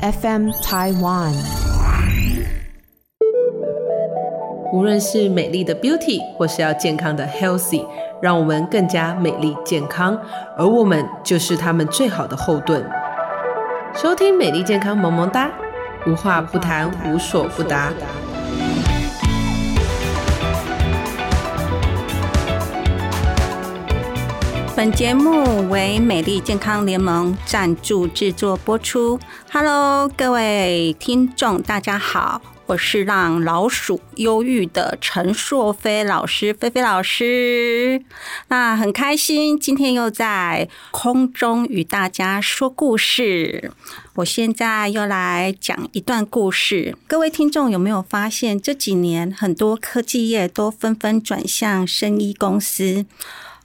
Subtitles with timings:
[0.00, 1.32] FM Taiwan。
[4.72, 7.86] 无论是美丽的 Beauty，或是要健康的 Healthy，
[8.20, 10.18] 让我们更加美丽健康，
[10.56, 12.84] 而我们就是他们最好的后盾。
[13.94, 15.50] 收听美丽健康萌萌哒，
[16.06, 17.90] 无话不谈，无所不答。
[24.76, 29.18] 本节目为美丽健康联盟赞助制作播出。
[29.50, 38.02] Hello，各位听众，大家好，我是让老鼠忧郁的陈硕飞老师，菲菲老师。
[38.48, 43.72] 那很开心，今天又在空中与大家说故事。
[44.16, 46.94] 我现在又来讲一段故事。
[47.06, 53.06] 各位听众有没有发现，这几年很多科技业都纷纷转向生医公司？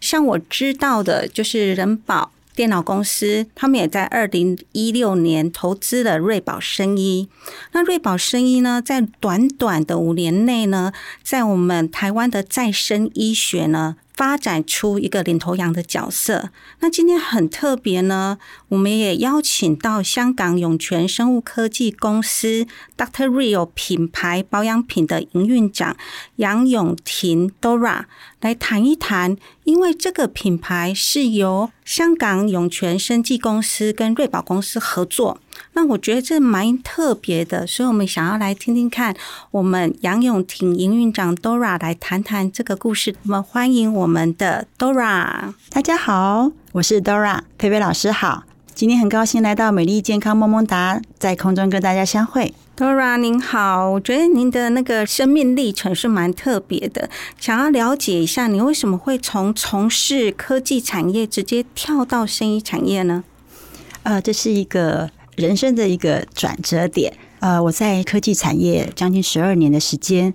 [0.02, 7.30] 像我知道的，就是人保电脑公司，他们也在二零一六年投资了瑞宝生医。
[7.72, 10.91] 那瑞宝生医呢，在短短的五年内呢，
[11.24, 13.96] 在我们台湾的再生医学呢。
[14.22, 16.52] 发展出一个领头羊的角色。
[16.82, 25.98] 那今天很特别呢，我们也邀请到香港永泉生物科技公司 Doctor Real 品牌保养品的营运长
[26.36, 28.04] 杨永婷 Dora
[28.42, 35.40] 来谈一谈，因为这个品牌是由香港永泉生技公司跟瑞宝公司合作。
[35.73, 39.15] 那我觉得这蛮特别的，所以我们想要来听听看，
[39.51, 43.15] 我们杨永婷营运长 Dora 来谈谈这个故事。
[43.23, 48.43] 我们欢迎我们的 Dora，大家好，我是 Dora，佩佩老师好，
[48.76, 52.53] 今天很高兴来到美丽健康萌萌哒，在空中跟大家相会。
[52.75, 57.09] Dora 您好，我觉得您的那个生命历程是蛮特别的，
[57.40, 63.23] 想要了解一下，你为什么会从从事科技产业直接跳到生意产业呢？
[64.03, 65.12] 呃，这是一个。
[65.35, 70.34] 人生的一个转折点，呃，我在科技产业将近十二年的时间，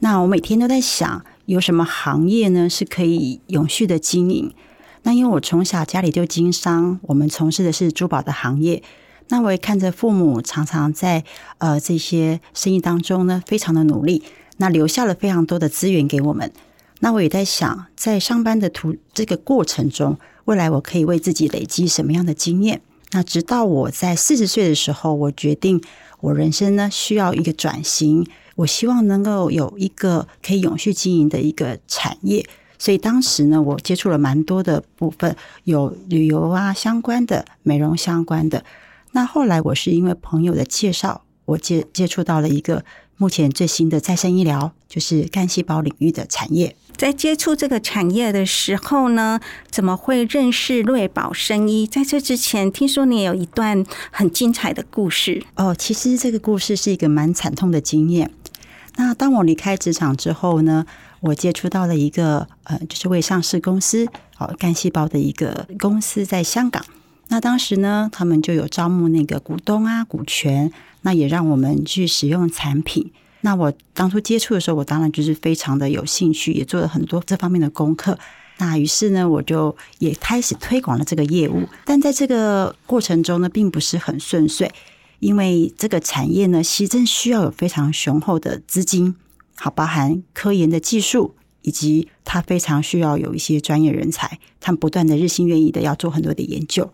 [0.00, 4.54] 那我每天都在想，有什么行业呢是可以永续的经营？
[5.02, 8.82] 那因为我从小家里就经商，我们从事的是珠宝的行业，
[9.28, 11.24] 那我也看着父母常常在
[11.58, 14.22] 呃这些生意当中呢，非常的努力，
[14.58, 16.52] 那留下了非常多的资源给我们。
[17.00, 22.80] 那我也在想，在上班的途这个过程中，未来我可以为自己累积什么样的经验？
[23.14, 25.80] 那直到我在四十岁的时候，我决定
[26.18, 28.26] 我人生呢需要一个转型，
[28.56, 32.44] 我希望能够有一个可以永续经营的一个产业。
[32.76, 38.64] 所以当时呢，我接触了蛮多的部分，有旅游啊相关的、美容相关的。
[39.12, 42.84] 那后来我是因为朋友的介绍，我接接触到了一个
[43.16, 46.74] 目前最新的再生医疗，就是干细胞领域的产业。
[46.96, 51.86] 在接触这个产业的时候呢，怎么会认识瑞宝生医？
[51.86, 55.74] 在这之前，听说你也有一段很精彩的故事哦。
[55.76, 58.30] 其实这个故事是一个蛮惨痛的经验。
[58.96, 60.86] 那当我离开职场之后呢，
[61.20, 64.06] 我接触到了一个呃，就是未上市公司
[64.38, 66.84] 哦，干细胞的一个公司在香港。
[67.28, 70.70] 那当时呢，他们就有招募那个股东啊，股权，
[71.02, 73.10] 那也让我们去使用产品。
[73.40, 78.18] 那我当初接触的时候，我当然就是非常的有兴趣，也做了很多这方面的功课。
[78.58, 81.68] 那于是呢，我就也开始推广了这个业务。
[81.84, 84.70] 但在这个过程中呢，并不是很顺遂，
[85.18, 89.16] 因为这个产业呢，其实需要有非常雄厚的资金，
[89.56, 96.90] 好，包含科研的技术，以及它非常需要有一些专业人才，他们不断的日新月异的要做很多的研究。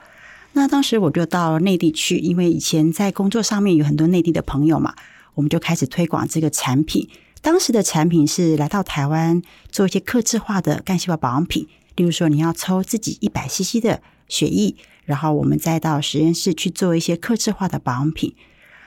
[0.53, 4.95] 那当时我就到内地去，因为以前在工作上面有很多内地的朋友嘛。
[5.35, 7.09] 我们就开始推广这个产品。
[7.41, 9.41] 当时的产品是来到台湾
[9.71, 11.67] 做一些客制化的干细胞保养品，
[11.97, 14.75] 例如说你要抽自己一百 CC 的血液，
[15.05, 18.35] 然后我们再到实验室去做一些客制化的保养品。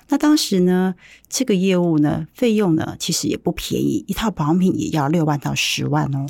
[0.10, 0.94] 那当时呢，
[1.28, 6.28] 这个业务呢，费用呢其实也不便宜，一套保养品也要六万到十万哦。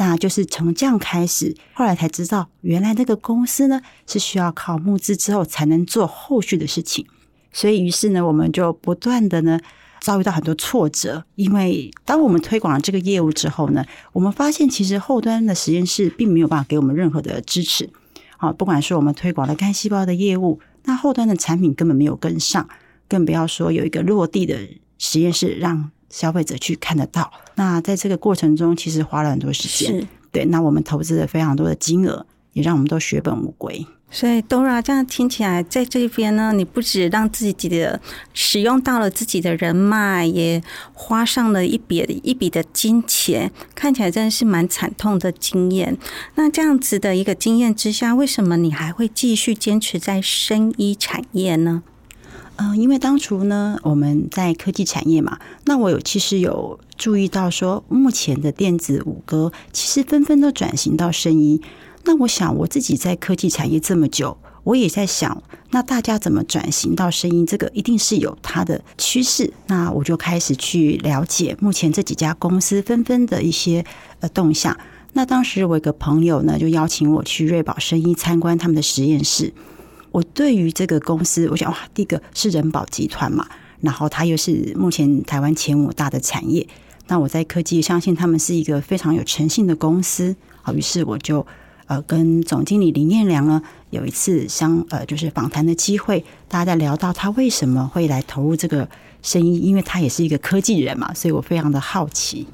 [0.00, 7.06] 那就是从这样开始，后来才知道，原来那个公司呢是需要靠募资之后才能做后续的事情。
[7.52, 9.60] 所以，于是呢，我们就不断的呢
[10.00, 13.84] 遭遇到很多挫折，因为当我们推广了这个业务之后呢，
[14.14, 17.90] 我们发现其实后端的实验室并没有办法给我们任何的支持。
[18.38, 22.66] 啊，不管是我们推广了干细胞的业务，那后端的产品根本没有跟上，
[23.06, 24.56] 更不要说有一个落地的
[24.96, 27.32] 实验室让消费者去看得到。
[27.54, 30.06] 那在这个过程中，其实花了很多时间。
[30.30, 33.86] 对，那我们投资了非常多的金额，也让我们都血本无归。
[34.12, 38.00] 所以，Dora 这样听起来，在这边呢，你不止让自己的
[38.34, 40.60] 使用到了自己的人脉，也
[40.92, 45.96] 花上了一笔一笔的金钱，看起来真的是蛮惨痛的经验。
[46.34, 51.84] 那这样子的一个经验之下，为什么你还会继续坚持在生医产业呢？
[52.62, 61.58] 嗯，因为当初呢，我们在科技产业嘛，那我有其实有注意到说，目前的电子五哥其实纷纷都转型到声音。
[62.04, 67.46] 那我想我自己在科技产业这么久，我也在想，那大家怎么转型到声音？
[67.46, 69.50] 这个一定是有它的趋势。
[69.68, 73.82] 那我就开始去了解目前这几家公司纷纷的一些
[74.20, 74.76] 呃动向。
[75.14, 79.54] 那当时我一个朋友呢，就邀请我去瑞宝声音参观他们的实验室。
[80.12, 83.46] 我对于这个公司，我想哇，第一个是人保集团嘛，
[83.80, 86.66] 然后它又是目前台湾前五大的产业。
[87.06, 90.34] 那我在科技相信他们是一个非常有诚信的公司。
[90.62, 91.46] 好，于是我就
[91.86, 98.88] 呃跟总经理林彦良呢有一次相呃就是访谈的机会，大家在聊到他为什么会来投入这个
[99.22, 102.46] 生意，因为他也是一个科技人嘛，所以我非常的好奇。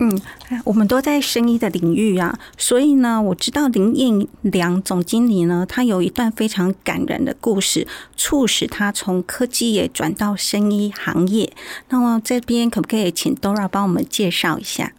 [0.00, 0.20] 嗯，
[0.64, 7.84] 我们都在生意的领域啊，所以呢，我知道林彦良总经理呢，他有一段非常感人的故事，
[8.16, 11.52] 促使他从科技业转到生意行业。
[11.88, 14.92] 那么这边可不可以请 Dora 帮我们介绍一下？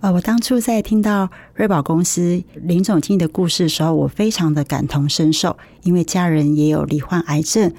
[0.00, 7.72] 呃，我当初在听到瑞宝公司林总经理的故事的时候，我非常的感同身受，因为家人也有罹患癌症，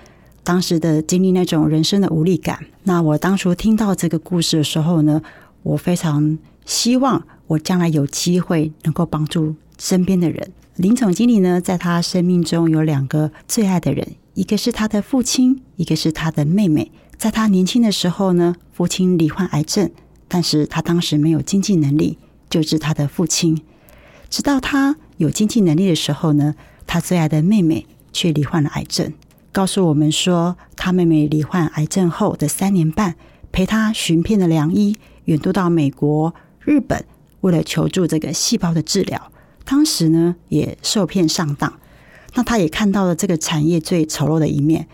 [0.45, 2.65] 当时的经历那种人生的无力感。
[2.83, 5.21] 那我当初听到这个故事的时候呢，
[5.63, 6.39] 我非常。
[6.65, 10.51] 希望我将来有机会能够帮助身边的人。
[10.75, 16.91] 林总经理呢，在他生命中有两个最爱的人，一个是他的父亲，一个是他的妹妹。
[17.15, 19.91] 在他年轻的时候呢，父亲罹患癌症，
[20.27, 22.17] 但是他当时没有经济能力
[22.49, 23.61] 救治他的父亲。
[24.29, 26.55] 直到他有经济能力的时候呢，
[26.87, 29.13] 他最爱的妹妹却罹患了癌症。
[29.51, 33.15] 告诉我们说，他妹妹罹患癌症后的三年半，
[33.51, 34.95] 陪他寻遍了良医，
[35.25, 36.33] 远渡到美国。
[36.63, 37.05] 日本
[37.41, 39.31] 为了求助这个细胞的治疗，
[39.65, 41.73] 当时呢也受骗上当。
[42.35, 44.87] 那他也看到了这个产业最丑陋的一面。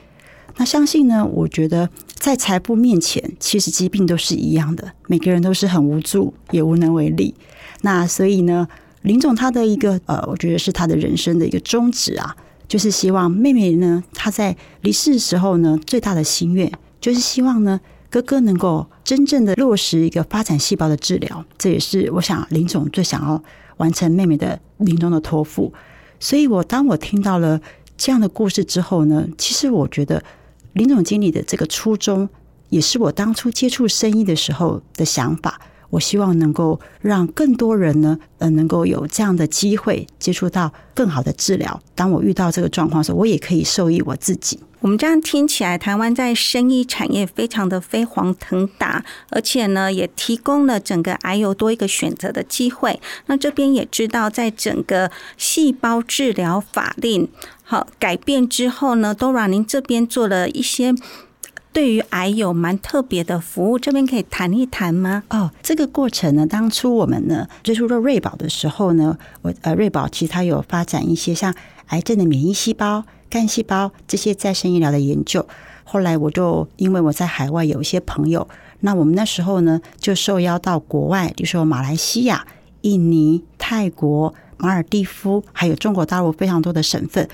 [0.58, 7.34] 那相信呢，我觉得在财富面前，其实疾病都是一样的，每个人都是很无助，也无能为力。
[7.82, 8.68] 那所以呢，
[9.04, 12.36] 林总他的一个呃，我觉得是他的人生的一个宗旨啊，
[12.68, 16.70] 就是希望妹妹呢，她在离世的时候呢，最大的心愿
[17.00, 17.80] 就是希望呢。
[18.10, 23.42] 哥哥能够真正的落实一个发展细胞的治疗，这也是我想林总最想要
[23.78, 25.74] 完成妹妹的临终的托付。
[26.20, 27.62] 所以，我当我听到了
[27.98, 30.24] 这样的故事之后呢，其实我觉得
[30.74, 32.28] 林总经理的这个初衷，
[32.70, 35.62] 也是我当初接触生意的时候的想法。
[35.90, 41.82] 我希望能够让更多人呢，呃，能够有这样的机会接触到更好的治疗。
[41.96, 44.60] 当我遇到这个状况的时候，我也可以受益我自己。
[44.82, 53.02] 我们这样听起来，台湾在生医产业非常的飞黄腾达，而且呢，也提供了整个癌友多一个选择的机会。
[53.26, 57.28] 那这边也知道，在整个细胞治疗法令
[57.64, 60.94] 好改变之后呢，Dora 您这边做了一些。
[61.72, 65.24] 对于癌友蛮特别的服务，这边可以谈一谈吗？
[65.30, 71.54] 哦，这个过程呢，当初我们呢接触到瑞宝的时候呢，我呃瑞宝其实它有发展一些像
[71.88, 75.48] 癌症的免疫细胞、干细胞这些再生医疗的研究。
[75.84, 78.48] 后来我就因为我在海外有一些朋友，
[78.80, 82.46] 那我们那时候呢就受邀到国外，比如说马来西亚、
[82.82, 87.30] 印尼、泰国、马尔蒂夫，还有中国大陆非常多的省份。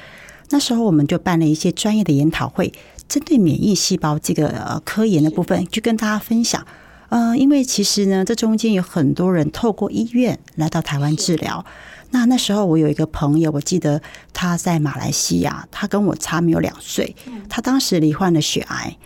[0.51, 2.71] 那时候我们就办了一些专业的研讨会。
[3.07, 6.65] 针对免疫细胞这个科研的部分，就跟大家分享。
[7.09, 11.63] 呃，因为其实呢，这中间有很多人透过医院来到台湾治疗。
[12.09, 14.01] 那那时候我有一个朋友，我记得
[14.33, 17.15] 他在马来西亚，他跟我差没有两岁。
[17.47, 18.97] 他当时罹患了血癌，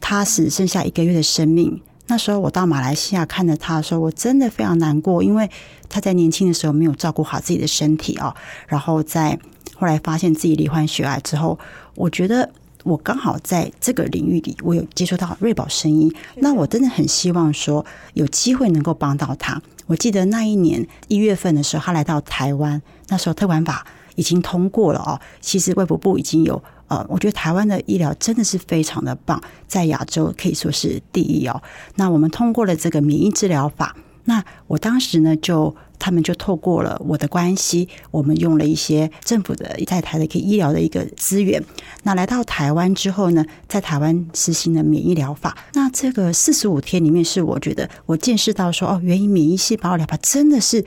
[0.00, 1.80] 他只剩下一个月的生命。
[2.08, 5.50] 那时候我到马来西亚看着他的时候，我真的非常难过，因为
[5.88, 8.34] 他在年轻的时候没有照顾好自己的身体哦。
[8.68, 9.38] 然后在
[9.74, 11.58] 后来发现自己罹患血癌之后，
[11.94, 12.50] 我觉得。
[12.86, 19.60] 我刚好在这个领域里，我有接触到瑞宝声音，那我真的很希望说有机会能够帮到他。
[19.86, 25.20] 我记得那一年一月份的时候，他来到台湾，那时候特管法已经通过了哦。
[25.40, 31.60] 其实卫福部已经有呃，我觉得台湾的医疗真的是非常的棒，在亚洲可以说是第一哦。
[31.96, 35.74] 那我们通过了这个免疫治疗法，那我当时呢就。
[35.98, 41.62] 他们就透过了我的关系，我们用了一些政府的在台的一个医疗的一个资源。
[42.02, 45.56] 那来到台湾之后呢，在台湾实行了免疫疗法。
[45.74, 50.84] 那这个四十五天里面，是我觉得我见识到说，哦，原因免疫细胞疗法真的是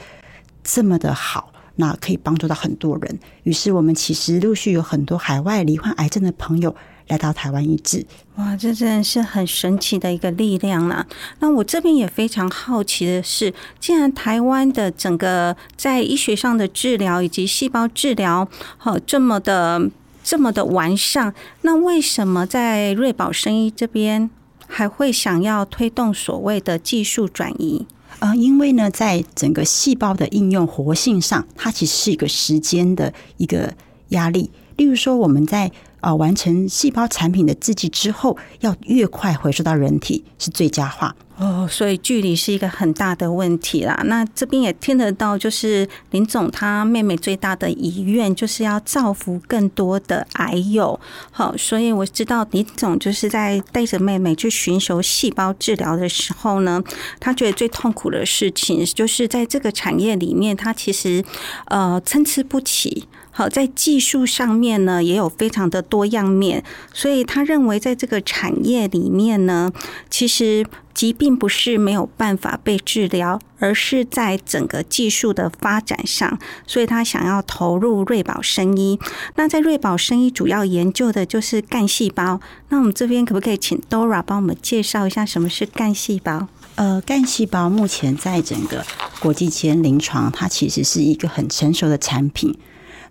[0.64, 3.20] 这么的好，那可以帮助到很多人。
[3.44, 6.76] 于是我们其实陆续有很多海外罹患癌症的朋友。
[7.10, 11.06] 来到台湾医治，哇，这真的是很神奇的一个力量啦！
[11.40, 18.48] 那我这边也非常好奇的是，既然台湾的整个在医学上的治疗以及细胞治疗，
[18.78, 19.90] 好这么的
[20.24, 24.30] 这么的完善，那为什么在瑞宝生医这边
[24.68, 27.88] 还会想要推动所谓的技术转移？
[28.20, 33.74] 呃，因为呢，在整个细胞的应用活性上，它其实是一个时间的一个
[34.10, 34.52] 压力。
[34.78, 41.16] 例如说，我们在啊完成细胞产品的制剂之后，要越快回收到人体是最佳化。
[41.38, 43.98] 哦，所以距离是一个很大的问题啦。
[44.08, 51.00] 那这边也听得到，就是林总他妹妹最大的遗愿，就是要造福更多的癌友。
[51.32, 56.84] 好，所以我知道林总就是在带着妹妹去寻求细胞治疗的时候呢，
[57.22, 61.24] 他觉得最痛苦的事情就是在这个产业里面，他其实
[61.68, 63.08] 呃参差不齐。
[63.40, 69.72] 好，在技术上面呢，也有非常的多样面，所以他认为在这个产业里面呢，
[70.10, 79.00] 其实疾病不是没有办法被治疗，而是在整个技术的发展上，所以他想要投入瑞宝生医。
[79.36, 82.42] 那在瑞宝生医主要研究的就是干细胞。
[82.68, 86.50] 那我们这边可不可以请 Dora 帮我们介绍一下什么是干细胞？
[86.76, 88.86] 呃，干细胞目前在整个
[89.22, 92.54] 国际间临床，它其实是一个很成熟的产品。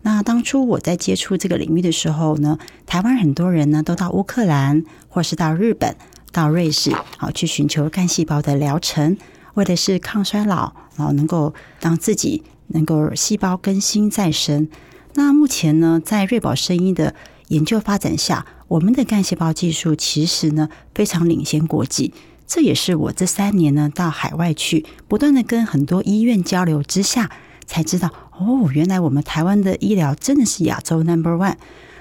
[0.02, 5.96] 那当初我在接触这个领域的时候呢，台湾很多人呢都到乌克兰，或是到日本、
[6.32, 9.16] 到瑞士，好去寻求干细胞的疗程，
[9.54, 14.68] 为的是抗衰老，然后能够让自己能够细胞更新再生。
[15.14, 17.14] 那目前呢，在瑞宝生医的
[17.48, 22.14] 研究发展下，我们的干细胞技术其实呢非常领先国际。
[22.46, 27.30] 这也是我这三年呢到海外去，不断的跟很多医院交流之下。
[27.68, 31.54] 才知道哦，原来我们台湾的医疗真的是亚洲 number one。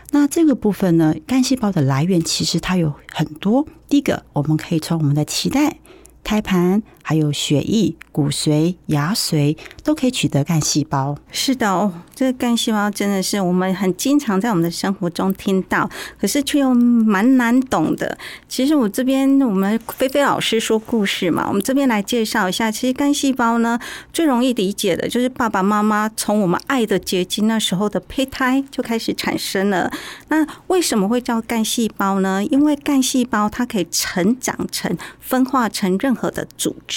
[0.10, 3.68] 那这个部分呢，干细胞的来源其实它有很多。
[3.90, 5.78] 第一个，我们可以从我们的脐带。
[6.24, 11.18] 胎盘还有血液、骨髓、牙髓都可以取得干细胞。
[11.32, 18.18] 是的哦，这个干细胞真的是我们很经常在我们的生活中听到，可是却又蛮难懂的。
[18.50, 22.70] 其实我这边我们菲菲老师说故事嘛，我们这边来介绍一下。
[22.70, 23.80] 其实干细胞呢，
[24.12, 29.90] 最容易理解的就是爸爸妈妈从我们爱的结晶那时候的胚胎就开始产生了。
[30.28, 32.44] 那为什么会叫干细胞呢？
[32.44, 36.97] 因为干细胞它可以成长成、分化成任何的组织，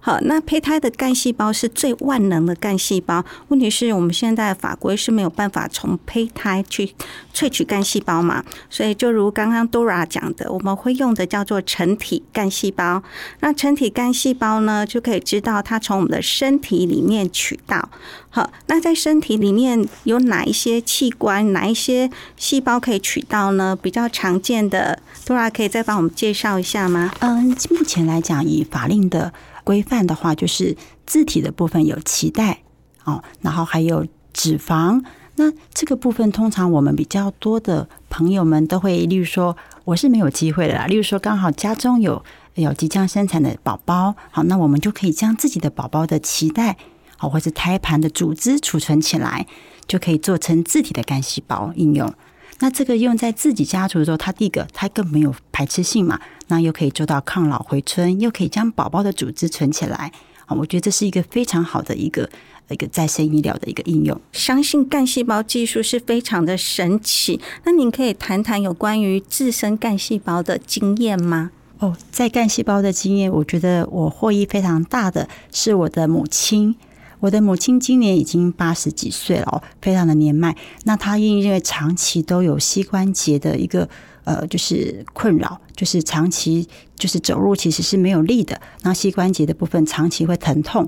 [0.00, 3.24] 好，那胚胎的干细胞是最万能的干细胞。
[3.48, 6.94] 问题是我们现在法规是没有办法从胚胎去
[7.34, 8.44] 萃取干细胞嘛？
[8.70, 13.02] 所以就如刚刚 Dora 讲的，我们会用的叫做成体干细胞。
[13.40, 17.88] 那成体干细胞呢，就可以知道它从我们的身体里面取到。
[18.30, 23.74] 好，那在身体里面有哪一些器官、哪一些细胞可以取到呢？
[23.80, 27.10] 比较常见的，Dora 可以再帮我们介绍一下吗？
[27.20, 29.25] 嗯，目前来讲，以法令的
[29.64, 32.62] 规范的话，就是字体的部分有脐带
[33.04, 35.02] 哦，然后还有脂肪。
[35.36, 40.86] 那这个部分，通常我们比较多的朋友们都会，例如说，我是没有机会的啦。
[40.86, 46.78] 例如说，刚好家中有有即将生产的宝宝，好，那我们就可以将自己的宝宝的脐带。
[47.18, 49.46] 好，或是胎盘的组织储存起来，
[49.86, 52.12] 就可以做成自体的干细胞应用。
[52.60, 56.18] 那这个用在自己家族的时候，它第一个它更没有排斥性嘛，
[56.48, 60.12] 那又可以做到抗老回春，又可以将宝宝的组织存起来。
[60.46, 62.28] 啊，我觉得这是一个非常好的一个
[62.68, 64.20] 一个再生医疗的一个应用。
[64.32, 67.40] 相信干细胞技术是非常的神奇。
[67.64, 71.50] 那您可以谈谈有关于自身干细胞的经验吗？
[71.78, 76.76] 哦，在干细胞的经验，我觉得我获益非常大的是我的母亲。
[77.18, 80.54] 我的母亲今年已经八十几岁了哦，非常的年迈。
[80.84, 83.88] 那她因为长期都有膝关节的一个
[84.26, 90.86] 呃，就是困扰，就是长期就是走路其实是没有力的，那膝关节的部分长期会疼痛。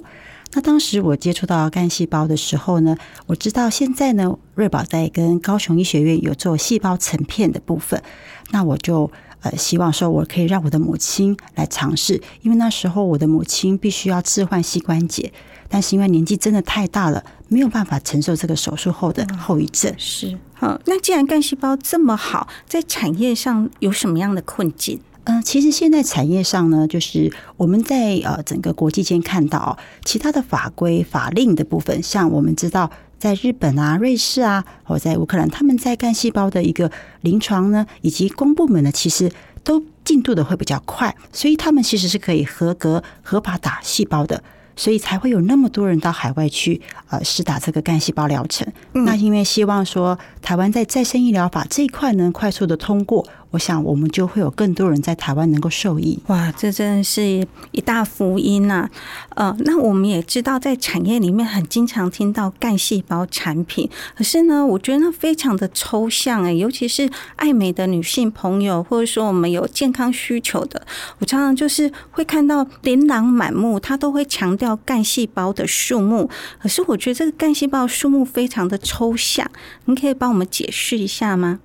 [0.52, 2.94] 那当时我接触到干细胞的时候呢，
[3.26, 8.02] 我知道现在呢，瑞宝在跟高雄医学院有做细胞成片的部分，
[8.50, 9.10] 那我就。
[9.40, 15.32] 呃，希望说我可以让我的母亲来尝试，因为那时候我的母亲必须要置换膝关节，
[15.68, 19.94] 但是因为年纪真的太大了，没有办法承受这个手术后的后遗症。
[19.96, 25.00] 是，好，那既然干细胞这么好，在产业上有什么样的困境？
[25.24, 32.90] 嗯，其实现在产业上呢，就是我们在呃整个国际间看到其他的法规法令的部分，像我们知道。
[33.18, 36.88] 在日本啊、瑞士啊，或在乌克兰，他们在干细胞的一个
[37.22, 39.28] 临床呢，以及公部门呢，其实
[39.64, 44.40] 都进度的会比较快，所以他们其实是可以合格、合法打细胞的，
[44.78, 46.80] 所以才会有那么多人到海外去
[47.10, 48.66] 呃试打这个干细胞疗程。
[48.92, 56.18] 那因为希望说台湾在再生医疗法这一块能快速的通过，我想我们就会有更多人在台湾能够受益。
[56.28, 58.88] 哇，这真的是一大福音呐！
[59.34, 70.86] 呃，那我们也知道，在产业里面很经常听到干细胞产品，可是呢，我觉得那非常的抽象哎，尤其是爱美的女性朋友，或者说我们有健康需求的，
[71.18, 79.50] 我常常就是会看到琳琅满目，他都会强调干细胞的数目，可是我觉得这个干细胞数目非常的抽象，
[79.84, 81.60] 您可以帮我们解释一下吗？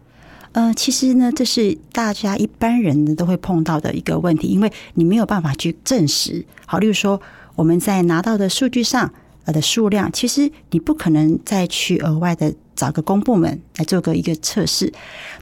[0.53, 6.45] 呃，其实呢，这是大家一般人都会碰到的一个问题，因为你没有办法去证实。
[6.67, 7.19] 好，例如说
[7.55, 9.11] 我们在拿到的数据上
[9.45, 14.93] 呃的数量，其实你不可能再去额外的找个公部门来做个一个测试。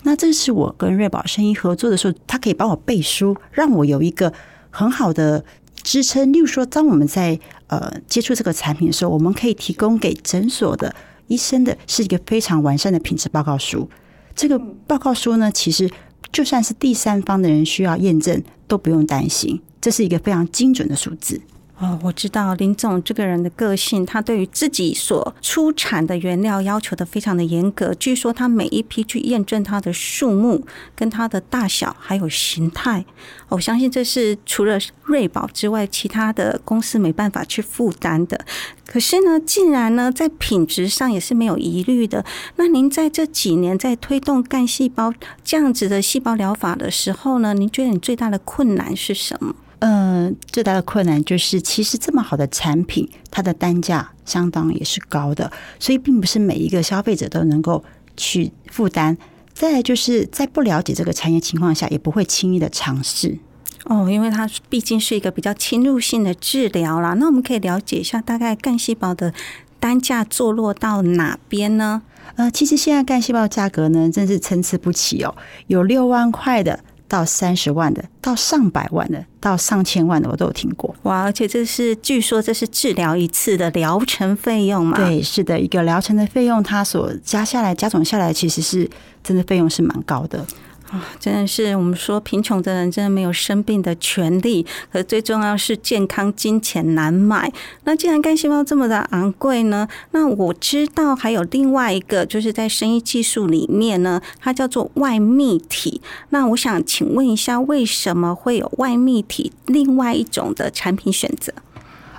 [0.04, 4.32] 那这是我跟瑞宝生意合作的时候，他可以帮我背书，让我有一个
[4.70, 5.44] 很好的
[5.84, 6.32] 支撑。
[6.32, 10.94] 例如说，当我们在呃接触这个产品的时候，我们可以提供给诊所的
[11.28, 13.90] 医生的是一个非常完善的品质报告书。
[14.36, 14.58] 这个
[14.88, 15.90] 报告书呢，其实
[16.32, 21.40] 就算是第三方的人需要验证，都不用担心，这是一个非常精准的数字。
[21.82, 27.92] 哦，我知道林总这个人的个性，他对于自己所出产的原料要求的非常的严格。
[27.96, 30.64] 据说他每一批去验证它的数目、
[30.96, 33.04] 跟它的大小还有形态，
[33.50, 38.46] 我相信这是除了瑞宝之外，其他的公司没办法去负担的。
[38.86, 42.24] 可是呢，竟然呢在品质上也是没有疑虑的。
[42.58, 45.12] 那您在这几年在推动干细胞
[45.44, 49.56] 这样子的细胞疗法的时候呢，您觉得你最大的困难是什么？
[49.84, 57.84] 嗯，最大的困难就是，其实这么好的产品，它的单价相当也是高的，所以并不是每一个消费者都能够
[58.16, 59.18] 去负担。
[59.56, 63.40] 再来就是在不了解这个产业情况下，也不会轻易的尝试。
[63.86, 67.16] 哦，因为它毕竟是一个比较侵入性的治疗啦。
[67.16, 69.34] 那我们可以了解一下，大概干细胞的
[69.80, 72.04] 单价坐落到哪边呢？
[72.36, 75.36] 呃，其实现在干细胞价格呢，真是参差不齐哦，
[75.66, 76.80] 有六万块的。
[77.12, 80.96] 到三十万的，到上百万的，到上千万的，我都有听过。
[81.04, 81.24] 哇！
[81.24, 84.96] 而且这是据说这是治疗一次的疗程费用嘛？
[84.96, 88.90] 对，是的，一个疗程的费用，它所加下来、加总下来，其实是
[89.22, 90.46] 真的费用是蛮高的。
[90.92, 97.50] 啊，真的是我们说贫穷的人真的没有生病的权利，可最重要是健康，金钱难买。
[97.86, 99.88] 那既然干细胞这么的昂贵呢？
[100.12, 106.02] 那我知道还有另外一个，就是在生育技术里面呢，它叫做外泌体。
[106.32, 111.54] 那我想请问一下，为什么会有外泌体另外一种的产品选择？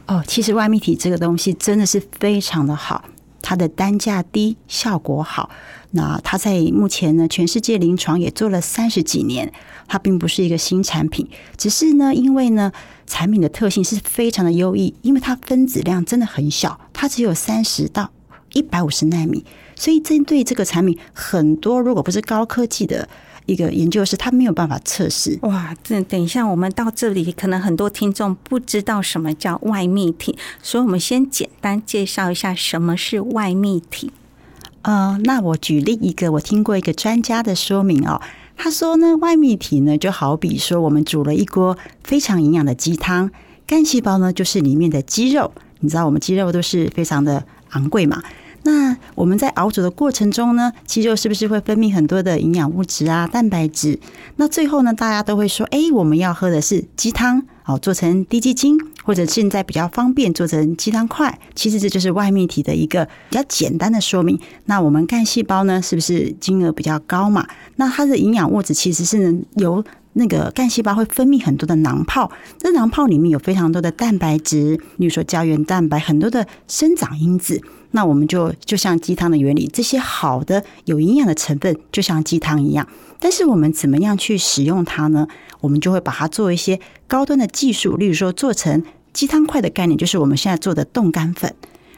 [0.06, 3.04] 哦，其实外泌体这个东西真的是非常的好，
[3.42, 5.50] 它的单价低，效果好。
[5.90, 9.52] 那它在目前呢，全世界临床也做了三十几年，
[9.87, 11.28] 它并不是一个新产品，
[11.59, 12.72] 只是呢，因为呢，
[13.07, 18.11] 产品的特性是非常的优异，因为它分子量真的很小，它只有三十到
[18.55, 19.44] 一百五十纳米，
[19.76, 23.09] 所以针对这个产品，很多如果不是高科技的
[23.46, 25.38] 一个研究是，它没有办法测试。
[25.42, 34.12] 哇，这等一下我们到这里，可能很多听众不知道什么叫外泌体，所以我们先简单介绍一下什么是外泌体。
[34.83, 38.20] 呃，那我举例一个，我听过一个专家的说明哦。
[38.57, 43.31] 他说呢，外泌体呢就好比说，我们煮了一锅非常营养的鸡汤，
[43.66, 45.52] 干细胞呢就是里面的肌肉。
[45.81, 48.22] 你知道我们肌肉都是非常的昂贵嘛？
[48.64, 53.98] 那我们在熬煮的过程中呢，鸡肉是不是会分泌很多的营养物质啊、蛋白质？
[54.37, 58.79] 那最后呢，大家都会说，哎，我们要喝的是鸡汤，好做成低鸡精。
[59.05, 64.38] 或者现在比较方便做成鸡汤块，其实这就是外泌体的一个比较简单的说明。
[64.66, 67.44] 那我们干细胞呢，是不是金额比较高嘛？
[67.75, 77.61] 那它的营养物质其实是能由那个干细胞会分泌很多的囊泡，这囊泡里面有非常多的蛋白质，比如说胶原蛋白，很多的生长因子。
[77.92, 82.87] 那我们就就像鸡汤的原理，这些好的有营养的成分就像鸡汤一样。
[83.18, 85.29] 但是我们怎么样去使用它呢？
[85.61, 91.55] 我们就会把它做一些高端的技术，例如说做成鸡汤块的概念，就是我们现在做的冻干粉。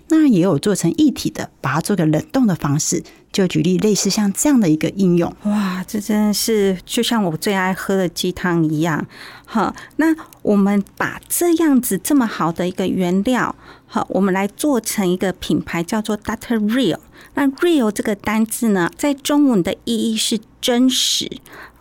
[0.09, 3.03] 那也有做成一体的，把它做个冷冻的方式。
[3.35, 9.05] 就举例类似像这样的一个应用，哇，这真的是就像我最爱喝的鸡汤一样。
[9.45, 17.01] 好，那我们把这样子这么好的一个原料，好，我们来做成一个品牌，叫做 Data Real。
[17.35, 21.29] 那 Real 这个单字呢，在中文的意义是真实。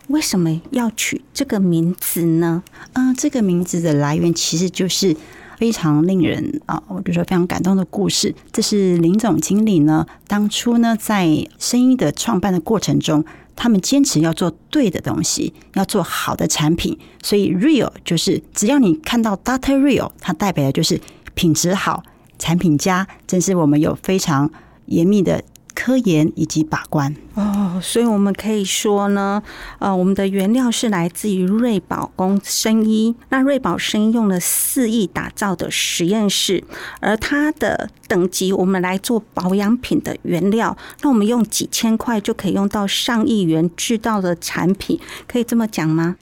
[0.07, 2.63] 为什么要取这个名字呢？
[2.93, 5.15] 嗯，这个名字的来源其实就是
[5.63, 8.35] 非常令人啊，我就说非常感动的故事。
[8.51, 11.25] 这是林总经理呢，当初呢在
[11.57, 13.23] 声音的创办的过程中，
[13.55, 16.99] 他们坚持要做对的东西，要做好的产品。
[17.21, 20.99] 所以 real 就是只要你看到 data real，它代表的就是
[21.33, 22.03] 品质好，
[22.37, 23.07] 产品佳。
[23.25, 24.51] 正是我们有非常
[24.87, 25.41] 严密的。
[25.83, 27.13] 科研以及把关。
[27.33, 29.43] 哦，所以我们可以说呢，
[29.79, 33.13] 呃，我们的原料是来自于瑞宝公生医。
[33.29, 36.63] 那瑞宝生医用了四亿打造的实验室，
[37.01, 46.15] 而它的等级，我们来做保养品的原料，那我们用几千块就可以用到上亿元制造的产品，可以这么讲吗？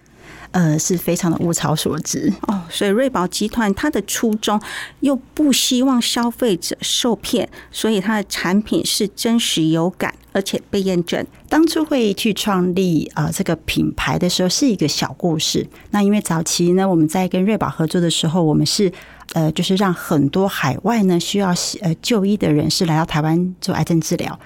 [0.52, 2.62] 呃，是非常的物超所值哦。
[2.70, 4.62] 所以瑞宝集团它的初衷
[5.00, 11.26] 又不希望消费者受骗，所以它的产品是真实有感，而且被验证。
[11.50, 15.68] 当初会去创立啊这个品牌的时候，是一个小故事。
[15.92, 18.92] 那因为早期呢，我们在跟瑞宝合作的时候，我们是
[19.34, 24.38] 呃，就是让很多海外呢需要呃就医的人士来到台湾做癌症治疗。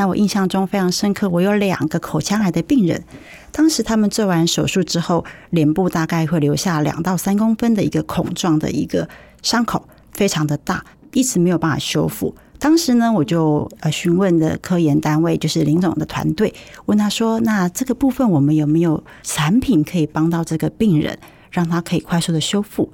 [0.00, 3.04] 那我印象中非常深刻，我有两个口腔癌的病人，
[3.52, 9.06] 当时他们做完手术之后，脸部大概会留下两到三公分的一个孔状的一个
[9.42, 10.82] 伤口，非常的大，
[11.12, 12.34] 一直没有办法修复。
[12.58, 16.54] 当时呢，我就呃询问的科研单位，就是林总的团队，
[16.86, 21.18] 问他说：“那这个部分我们有没有产品可以帮到这个病人，
[21.50, 22.90] 让他可以快速的修复？”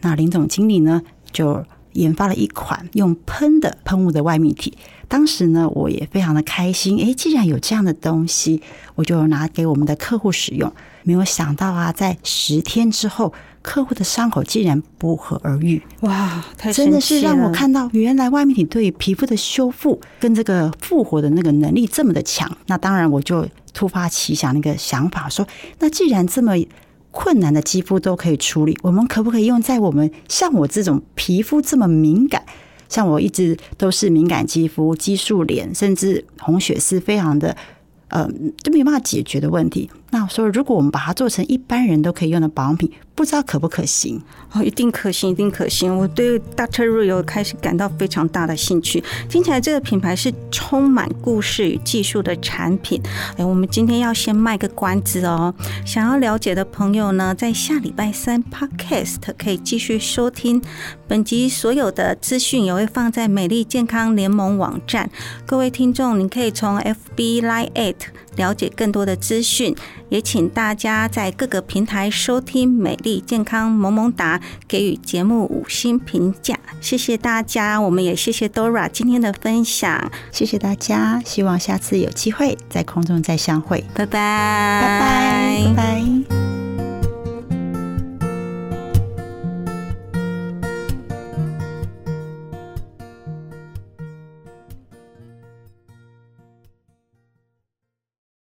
[0.00, 4.78] 那林总经理呢，就研发了一款用喷的喷雾的外泌体。
[5.08, 6.98] 当时呢，我也非常的开心。
[6.98, 8.62] 诶，既然有这样的东西，
[8.94, 10.70] 我就拿给我们的客户使用。
[11.02, 15.82] 没有想到啊，在十天之后，客户的伤口竟然不合而愈。
[16.00, 22.54] 哇，太真的是让我看到，原来外面体对皮肤的修复跟这个复活的那个能力这么的强。
[22.66, 25.46] 那当然，我就突发奇想那个想法，说，
[25.78, 26.52] 那既然这么
[27.10, 32.44] 困难的肌肤都可以处理，我们可不可以用在我们像我这种皮肤这么敏感？
[32.88, 37.56] 像我一直都是敏感肌肤、激素脸，甚至红血丝，非常的，
[38.08, 38.28] 呃，
[38.62, 39.90] 都没办法解决的问题。
[40.10, 44.22] 那我说，如果我们把它做成一般人都可以用的保养品，不知道可不可行？
[44.52, 45.92] 哦，一定可行，一定可行。
[45.98, 49.02] 我对 Doctor Rio 开始感到非常大的兴趣。
[49.28, 53.02] 听起来这个品牌是充满故事与技术的产品。
[53.36, 55.52] 哎，我们今天要先卖个关子哦。
[55.84, 60.62] 想要了解的朋友呢，在下礼拜三 Podcast 可以继续收听。
[61.08, 65.10] 本集所有的资讯也会放在美丽健康联盟网站。
[65.44, 67.96] 各位听众，你可以从 FB Line at
[68.36, 69.74] 了解更多的资讯。
[70.08, 77.80] 也请大家在各个平台收听美丽健康萌萌哒，给予节目五星评价，谢谢大家。
[77.80, 81.20] 我们也谢谢 Dora 今天的分享，谢谢大家。
[81.24, 86.47] 希望下次有机会在空中再相会，拜拜，拜拜，拜拜。